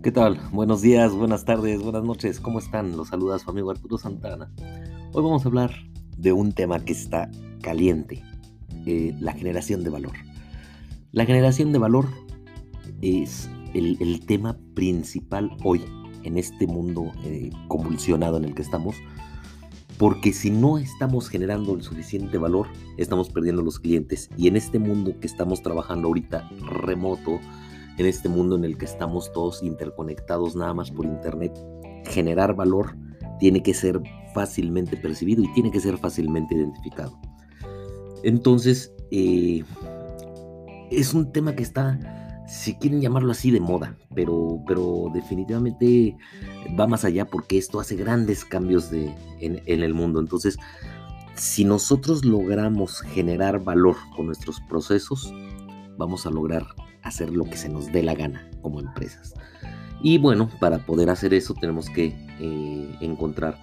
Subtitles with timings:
[0.00, 0.38] ¿Qué tal?
[0.52, 2.38] Buenos días, buenas tardes, buenas noches.
[2.38, 2.96] ¿Cómo están?
[2.96, 4.48] Los saluda su amigo Arturo Santana.
[5.12, 5.74] Hoy vamos a hablar
[6.16, 7.28] de un tema que está
[7.62, 8.22] caliente,
[8.86, 10.12] eh, la generación de valor.
[11.10, 12.06] La generación de valor
[13.02, 15.84] es el, tema principal hoy
[16.22, 18.94] en este mundo eh, convulsionado en el que estamos,
[19.98, 22.68] porque si no estamos generando el suficiente valor,
[22.98, 24.30] estamos perdiendo los clientes.
[24.36, 27.40] Y en este mundo que estamos trabajando ahorita remoto,
[27.98, 31.52] en este mundo en el que estamos todos interconectados nada más por internet,
[32.06, 32.96] generar valor
[33.38, 34.00] tiene que ser
[34.34, 37.18] fácilmente percibido y tiene que ser fácilmente identificado.
[38.22, 39.64] Entonces, eh,
[40.90, 46.16] es un tema que está, si quieren llamarlo así, de moda, pero, pero definitivamente
[46.78, 50.20] va más allá porque esto hace grandes cambios de, en, en el mundo.
[50.20, 50.56] Entonces,
[51.34, 55.32] si nosotros logramos generar valor con nuestros procesos,
[55.96, 56.64] vamos a lograr
[57.08, 59.34] hacer lo que se nos dé la gana como empresas.
[60.02, 63.58] Y bueno, para poder hacer eso tenemos que eh, encontrar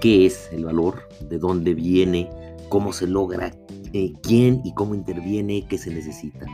[0.00, 2.28] qué es el valor, de dónde viene,
[2.68, 3.52] cómo se logra,
[3.92, 6.46] eh, quién y cómo interviene, qué se necesita.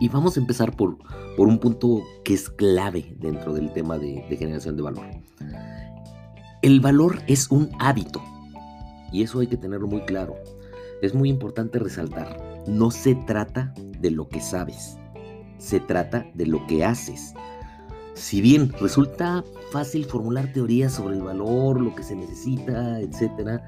[0.00, 0.98] Y vamos a empezar por,
[1.36, 5.06] por un punto que es clave dentro del tema de, de generación de valor.
[6.62, 8.22] El valor es un hábito
[9.12, 10.34] y eso hay que tenerlo muy claro.
[11.02, 14.96] Es muy importante resaltar, no se trata de lo que sabes,
[15.64, 17.34] se trata de lo que haces.
[18.14, 23.60] Si bien resulta fácil formular teorías sobre el valor, lo que se necesita, etc.,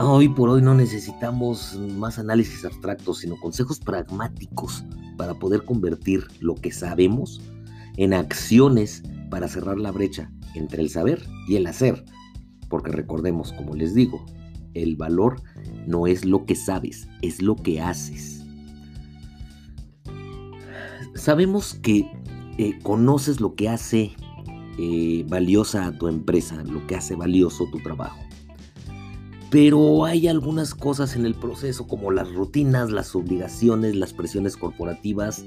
[0.00, 4.82] hoy por hoy no necesitamos más análisis abstractos, sino consejos pragmáticos
[5.18, 7.42] para poder convertir lo que sabemos
[7.96, 12.02] en acciones para cerrar la brecha entre el saber y el hacer.
[12.70, 14.24] Porque recordemos, como les digo,
[14.74, 15.42] el valor
[15.86, 18.35] no es lo que sabes, es lo que haces.
[21.16, 22.10] Sabemos que
[22.58, 24.12] eh, conoces lo que hace
[24.78, 28.18] eh, valiosa a tu empresa, lo que hace valioso tu trabajo.
[29.50, 35.44] Pero hay algunas cosas en el proceso como las rutinas, las obligaciones, las presiones corporativas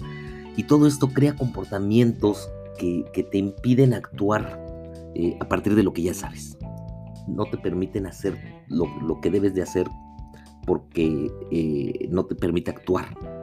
[0.57, 4.59] y todo esto crea comportamientos que, te impiden actuar
[5.13, 6.57] eh, a partir de lo que ya sabes.
[7.27, 8.37] No te permiten hacer
[8.69, 9.87] lo, lo que debes de hacer
[10.65, 11.31] porque
[12.09, 13.38] no te permite actuar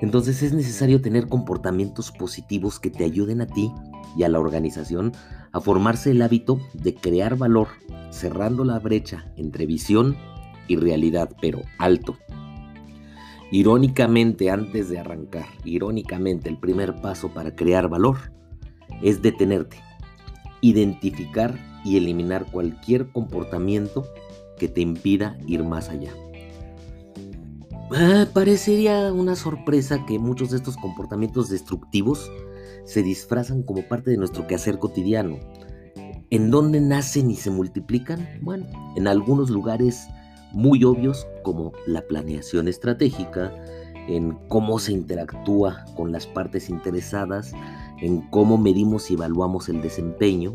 [0.00, 3.72] entonces es necesario tener comportamientos positivos que te ayuden a ti
[4.16, 5.12] y a la organización
[5.52, 7.68] a formarse el hábito de crear valor,
[8.10, 10.16] cerrando la brecha entre visión
[10.68, 12.16] y realidad, pero alto.
[13.50, 18.32] Irónicamente, antes de arrancar, irónicamente el primer paso para crear valor
[19.02, 19.80] es detenerte,
[20.60, 24.04] identificar y eliminar cualquier comportamiento
[24.58, 26.12] que te impida ir más allá.
[27.92, 32.30] Ah, parecería una sorpresa que muchos de estos comportamientos destructivos
[32.84, 35.38] se disfrazan como parte de nuestro quehacer cotidiano.
[36.30, 38.26] ¿En dónde nacen y se multiplican?
[38.42, 38.66] Bueno,
[38.96, 40.08] en algunos lugares
[40.52, 43.52] muy obvios como la planeación estratégica,
[44.08, 47.52] en cómo se interactúa con las partes interesadas,
[48.00, 50.54] en cómo medimos y evaluamos el desempeño,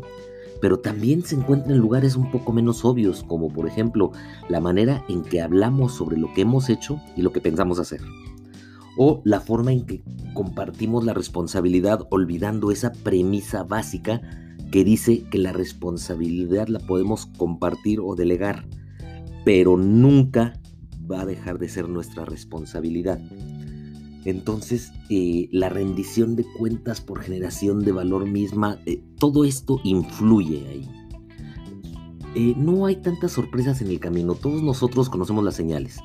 [0.62, 4.12] pero también se encuentra en lugares un poco menos obvios, como por ejemplo
[4.48, 8.00] la manera en que hablamos sobre lo que hemos hecho y lo que pensamos hacer.
[8.96, 14.20] O la forma en que compartimos la responsabilidad olvidando esa premisa básica
[14.70, 18.64] que dice que la responsabilidad la podemos compartir o delegar,
[19.44, 20.52] pero nunca
[21.10, 23.18] va a dejar de ser nuestra responsabilidad.
[24.24, 30.66] Entonces, eh, la rendición de cuentas por generación de valor misma, eh, todo esto influye
[30.68, 30.88] ahí.
[32.34, 35.98] Eh, no hay tantas sorpresas en el camino, todos nosotros conocemos las señales.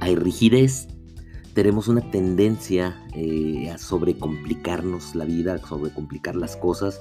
[0.00, 0.88] Hay rigidez,
[1.54, 2.96] tenemos una tendencia
[3.72, 7.00] a sobrecomplicarnos la vida, a sobrecomplicar las cosas.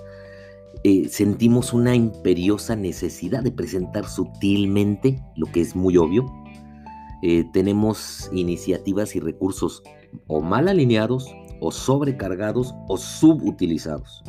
[1.09, 6.25] sentimos una imperiosa necesidad de presentar sutilmente lo que es muy obvio.
[7.53, 9.83] tenemos iniciativas y recursos
[10.27, 11.27] o mal alineados
[11.59, 14.23] o sobrecargados o subutilizados.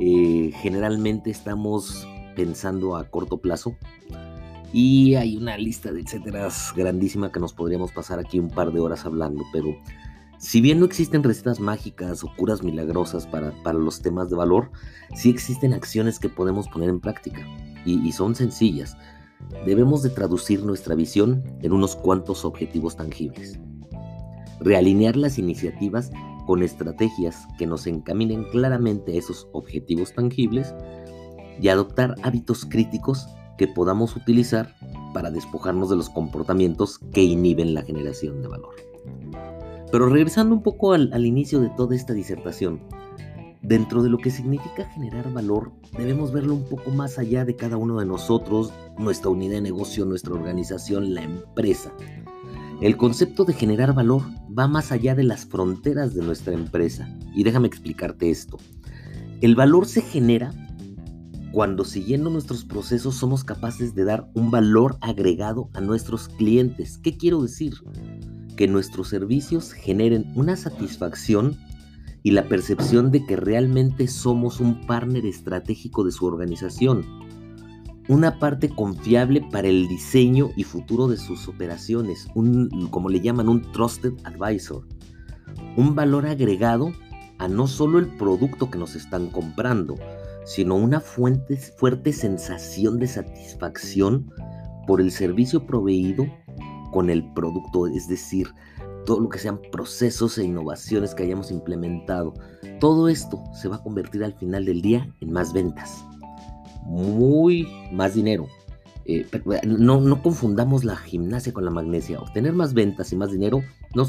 [0.00, 2.06] Eh, generalmente estamos
[2.36, 3.76] pensando a corto plazo
[4.72, 8.80] y hay una lista de etcéteras grandísima que nos podríamos pasar aquí un par de
[8.80, 9.76] horas hablando, pero
[10.38, 14.70] si bien no existen recetas mágicas o curas milagrosas para, los temas de valor,
[15.16, 17.40] sí existen acciones que podemos poner en práctica
[17.84, 18.96] y, y son sencillas.
[19.66, 23.58] Debemos de traducir nuestra visión en unos cuantos objetivos tangibles
[24.60, 26.10] realinear las iniciativas
[26.46, 30.74] con estrategias que nos encaminen claramente a esos objetivos tangibles
[31.60, 33.26] y adoptar hábitos críticos
[33.58, 34.74] que podamos utilizar
[35.12, 38.76] para despojarnos de los comportamientos que inhiben la generación de valor.
[39.90, 42.80] Pero regresando un poco al, inicio de toda esta disertación,
[43.60, 47.76] Dentro de lo que significa generar valor, debemos verlo un poco más allá de cada
[47.76, 51.92] uno de nosotros, nuestra unidad de negocio, nuestra organización, la empresa.
[52.80, 54.22] El concepto de generar valor
[54.56, 57.12] va más allá de las fronteras de nuestra empresa.
[57.34, 58.58] Y déjame explicarte esto.
[59.40, 60.52] El valor se genera
[61.52, 66.98] cuando siguiendo nuestros procesos somos capaces de dar un valor agregado a nuestros clientes.
[66.98, 67.74] ¿Qué quiero decir?
[68.56, 71.56] Que nuestros servicios generen una satisfacción
[72.22, 77.04] y la percepción de que realmente somos un partner estratégico de su organización,
[78.08, 83.48] una parte confiable para el diseño y futuro de sus operaciones, un, como le llaman
[83.48, 84.86] un trusted advisor,
[85.76, 86.92] un valor agregado
[87.38, 89.96] a no solo el producto que nos están comprando,
[90.44, 94.32] sino una fuerte sensación de satisfacción
[94.86, 96.26] por el servicio proveído
[96.90, 98.48] con el producto, es decir,
[99.04, 102.34] todo lo que sean procesos e innovaciones que hayamos implementado.
[102.80, 106.04] Todo esto se va a convertir al final del día en más ventas,
[106.88, 108.48] muy más dinero.
[109.04, 109.26] Eh,
[109.64, 112.20] no, no, confundamos la gimnasia con la magnesia.
[112.20, 113.62] Obtener más ventas y más dinero
[113.94, 114.04] no,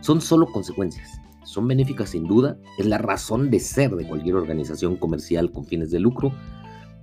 [0.00, 4.96] son solo consecuencias son benéficas sin duda, es la razón de ser de cualquier organización
[4.96, 6.30] comercial con fines de lucro,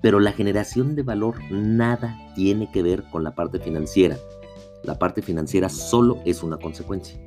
[0.04, 4.18] pero la generación de valor nada tiene que ver con la parte financiera.
[4.84, 7.20] La parte financiera solo es una consecuencia.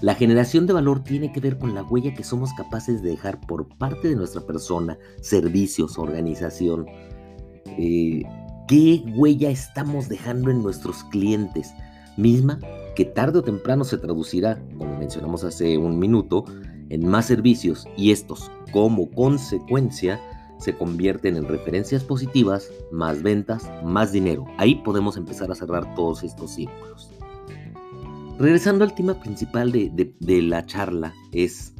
[0.00, 3.40] La generación de valor tiene que ver con la huella que somos capaces de dejar
[3.40, 6.86] por parte de nuestra persona, servicios, organización.
[7.66, 8.22] Eh,
[8.68, 11.72] ¿Qué huella estamos dejando en nuestros clientes?
[12.16, 12.60] Misma
[12.94, 16.44] que tarde o temprano se traducirá, como mencionamos hace un minuto,
[16.90, 20.20] en más servicios y estos, como consecuencia,
[20.58, 24.44] se convierten en referencias positivas, más ventas, más dinero.
[24.58, 27.10] Ahí podemos empezar a cerrar todos estos círculos.
[28.38, 31.72] Regresando al tema principal de, la charla, es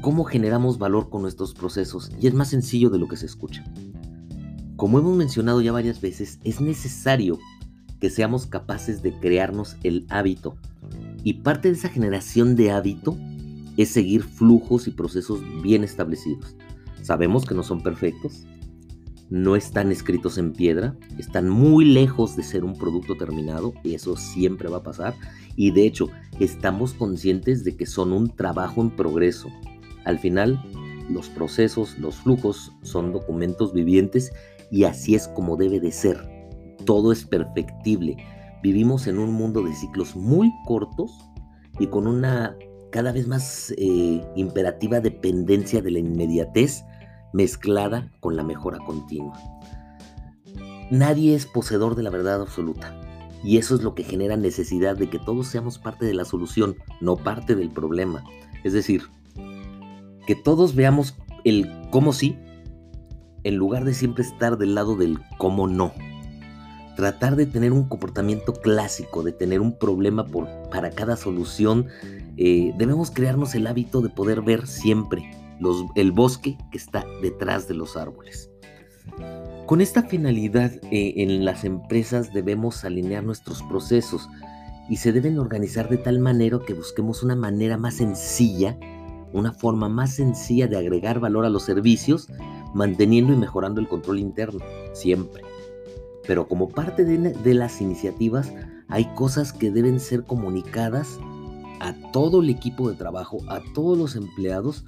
[0.00, 3.64] cómo generamos valor con nuestros procesos y es más sencillo de lo que se escucha.
[4.74, 7.38] Como hemos mencionado ya varias veces, es necesario
[8.00, 10.56] que seamos capaces de crearnos el hábito.
[11.22, 13.16] Y parte de esa generación de hábito
[13.76, 16.56] es seguir flujos y procesos bien establecidos.
[17.02, 18.44] Sabemos que no son perfectos,
[19.30, 24.16] no están escritos en piedra, están muy lejos de ser un producto terminado y eso
[24.16, 25.14] siempre va a pasar.
[25.56, 26.08] Y de hecho,
[26.38, 29.48] estamos conscientes de que son un trabajo en progreso.
[30.04, 30.62] Al final,
[31.10, 34.32] los procesos, los flujos son documentos vivientes
[34.70, 36.36] y así es como debe de ser
[36.86, 38.16] todo es perfectible.
[38.62, 41.12] Vivimos en un mundo de ciclos muy cortos
[41.78, 42.56] y con una
[42.90, 46.82] cada vez más eh, imperativa dependencia de la inmediatez
[47.36, 49.38] mezclada con la mejora continua.
[50.90, 52.98] Nadie es poseedor de la verdad absoluta
[53.44, 56.76] y eso es lo que genera necesidad de que todos seamos parte de la solución,
[57.02, 58.24] no parte del problema.
[58.64, 59.02] Es decir,
[60.26, 62.38] que todos veamos el cómo sí
[63.44, 65.92] en lugar de siempre estar del lado del cómo no
[66.96, 71.88] tratar de tener un comportamiento clásico, de tener un problema por, para cada solución,
[72.38, 75.30] eh, debemos crearnos el hábito de poder ver siempre
[75.94, 78.50] el bosque que está detrás de los árboles.
[79.66, 84.28] Con esta finalidad eh, en las empresas debemos alinear nuestros procesos
[84.88, 88.78] y se deben organizar de tal manera que busquemos una manera más sencilla,
[89.32, 92.28] una forma más sencilla de agregar valor a los servicios,
[92.74, 94.60] manteniendo y mejorando el control interno,
[94.92, 95.42] siempre.
[96.26, 98.52] Pero como parte de, las iniciativas
[98.88, 101.18] hay cosas que deben ser comunicadas
[101.80, 104.84] a todo el equipo de trabajo, a todos los empleados,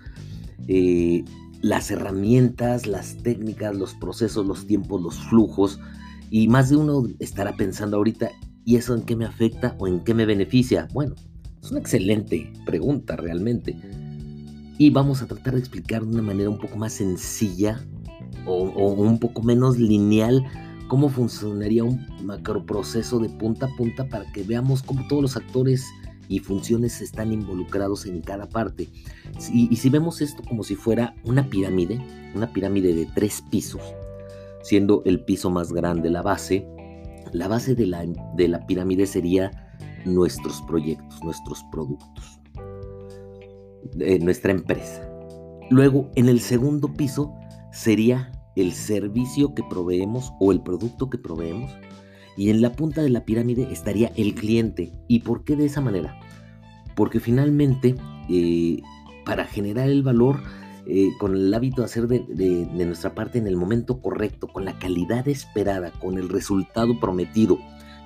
[0.67, 1.25] eh,
[1.61, 5.81] las herramientas, las técnicas, los procesos, los tiempos, los flujos.
[6.31, 8.31] Y más de uno estará pensando ahorita,
[8.65, 10.88] ¿y eso en qué me afecta o en qué me beneficia?
[10.93, 11.15] Bueno,
[11.62, 13.77] es una excelente pregunta realmente.
[14.79, 17.85] Y vamos a tratar de explicar de una manera un poco más sencilla
[18.47, 20.45] o, o un poco menos lineal
[20.88, 25.85] cómo funcionaría un macroproceso de punta a punta para que veamos cómo todos los actores
[26.29, 28.89] y funciones están involucrados en cada parte.
[29.53, 32.01] Y, si vemos esto como si fuera una pirámide,
[32.35, 33.83] una pirámide de tres pisos,
[34.63, 36.69] siendo el piso más grande la base,
[37.33, 38.05] la base de la,
[38.37, 42.41] de la pirámide sería nuestros proyectos, nuestros productos,
[44.21, 45.09] nuestra empresa.
[45.71, 47.35] Luego, en el segundo piso
[47.73, 51.71] sería el servicio que proveemos o el producto que proveemos.
[52.38, 54.92] Y en la punta de la pirámide estaría el cliente.
[55.09, 56.21] ¿Y por qué de esa manera?
[56.95, 57.97] Porque finalmente,
[58.30, 58.80] eh,
[59.25, 60.40] para generar el valor,
[60.87, 64.78] eh, con el hábito de hacer de, nuestra parte en el momento correcto, con la
[64.78, 67.59] calidad esperada, con el resultado prometido,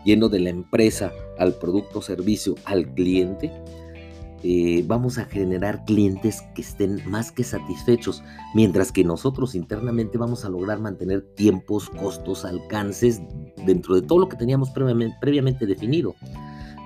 [0.06, 3.52] yendo de la empresa al producto o servicio al cliente,
[4.42, 8.24] eh, vamos a generar clientes que estén más que satisfechos,
[8.54, 13.20] mientras que nosotros internamente vamos a lograr mantener tiempos, costos, alcances
[13.64, 16.14] dentro de todo lo que teníamos previamente, definido.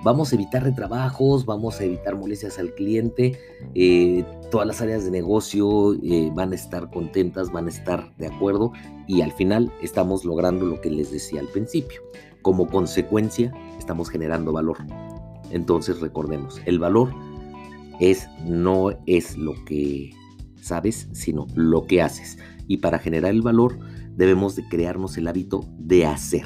[0.03, 3.37] Vamos a evitar retrabajos, vamos a evitar molestias al cliente,
[3.73, 8.27] eh, todas las áreas de negocio eh, van a estar contentas, van a estar de
[8.27, 8.71] acuerdo
[9.07, 12.01] y al final estamos logrando lo que les decía al principio.
[12.41, 14.77] Como consecuencia, estamos generando valor.
[15.51, 17.09] Entonces recordemos, el valor
[17.99, 20.11] es no es lo que
[20.61, 22.37] sabes, sino lo que haces.
[22.67, 23.79] Y para generar el valor
[24.15, 26.45] debemos de crearnos el hábito de hacer.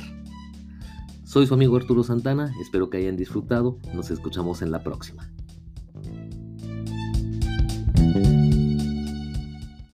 [1.32, 5.32] Soy su amigo Arturo Santana, espero que hayan disfrutado, nos escuchamos en la próxima.